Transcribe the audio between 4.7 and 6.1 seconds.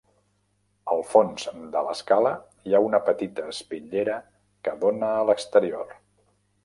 dóna a l'exterior.